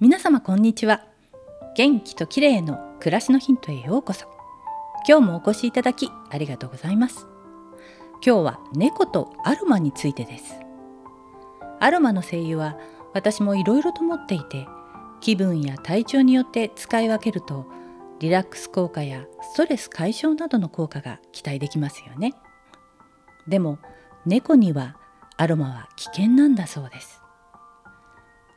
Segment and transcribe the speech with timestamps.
[0.00, 1.04] 皆様こんにちは。
[1.76, 4.26] 元気と綺麗の暮らしのヒントへようこそ。
[5.08, 7.28] 今日もお越しいただきありがとうございます。
[8.26, 10.56] 今日は猫とアロマについてです。
[11.78, 12.76] アロマの精油は
[13.12, 14.66] 私もいろいろと持っていて
[15.20, 17.64] 気分や体調によって使い分けると
[18.18, 22.34] リラックス効果やストレス解消などの効果が期待できますよね。
[23.46, 23.78] でも
[24.26, 24.96] 猫には
[25.36, 27.20] アロマは危険なんだそうです。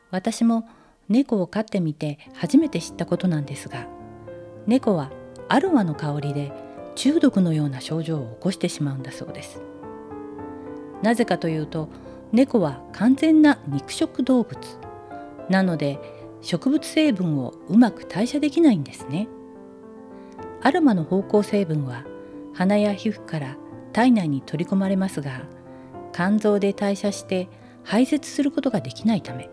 [0.10, 0.68] 私も
[1.10, 3.88] 猫を飼ってみて初めて知ったことなんですが
[4.66, 5.12] 猫は
[5.48, 6.52] アロマの香りで
[6.96, 9.62] 中毒のような症状を起こしてしまうんだそうです。
[11.04, 11.90] なぜかというと
[12.32, 14.58] 猫は完全な肉食動物。
[15.48, 16.00] なので
[16.42, 19.28] 植物成分をうまく代謝できないんですね。
[20.62, 22.04] アロマの芳香成分は
[22.54, 23.58] 鼻や皮膚から
[23.94, 25.44] 体内に取り込まれますが
[26.14, 27.48] 肝臓で代謝して
[27.84, 29.50] 排泄することができないため。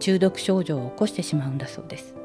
[0.00, 2.16] 中毒症状を起こしてしまうんだそうです。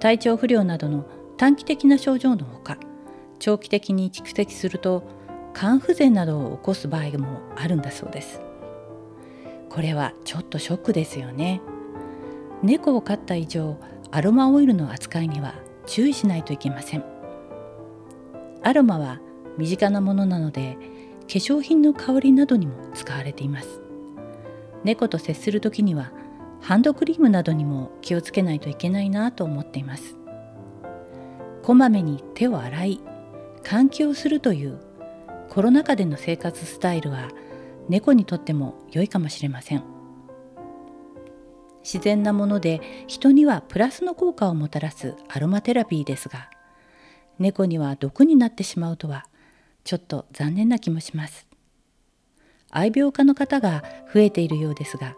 [0.00, 1.06] 体調不良などの
[1.38, 2.76] 短期的な症状のほか
[3.38, 5.02] 長期的に蓄積すると
[5.54, 8.40] 肝不全などを起こす場合もあるんだそうです。
[9.70, 11.60] これはちょっとショックですよね。
[12.62, 13.76] 猫を飼った以上
[14.10, 15.54] アロマオイルの扱いには
[15.86, 17.04] 注意しないといけません。
[18.62, 19.20] アロマは
[19.56, 20.76] 身近なものなので
[21.22, 23.87] 化粧品の香りなどにも使われています。
[24.84, 26.12] 猫と接する時には
[26.60, 30.16] ハンドクリームなどにも気をつけないといけないなと思っています。
[31.62, 33.00] こまめに手を洗い
[33.62, 34.80] 換気をするという
[35.50, 37.28] コロナ禍での生活スタイルは
[37.88, 39.82] 猫にとっても良いかもしれません。
[41.82, 46.50] 自然なもので人にはプラスの効果をもたらすアロマテラピーですが
[47.38, 49.26] 猫には毒になってしまうとは
[49.84, 51.47] ちょっと残念な気もします。
[52.70, 55.16] 愛病家の方が増えているようですが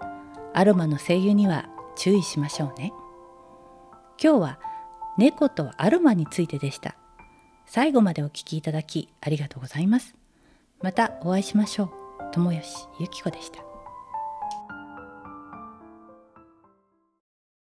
[0.52, 2.92] アロマの精油には注意しましょうね。
[4.22, 4.60] 今日は
[5.16, 6.96] 猫とアロマについてでした。
[7.66, 10.14] 最後までお聞きいただきありがとうございます。
[10.82, 11.90] またお会いしましょう。
[12.32, 12.66] 友吉
[12.98, 13.69] ゆき子でした。